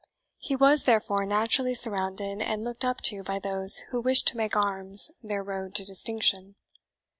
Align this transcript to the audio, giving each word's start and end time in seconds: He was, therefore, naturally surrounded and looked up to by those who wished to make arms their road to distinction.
He 0.39 0.55
was, 0.55 0.85
therefore, 0.85 1.27
naturally 1.27 1.75
surrounded 1.75 2.41
and 2.41 2.63
looked 2.63 2.83
up 2.83 3.01
to 3.01 3.21
by 3.21 3.37
those 3.37 3.83
who 3.91 4.01
wished 4.01 4.25
to 4.29 4.35
make 4.37 4.55
arms 4.55 5.11
their 5.21 5.43
road 5.43 5.75
to 5.75 5.85
distinction. 5.85 6.55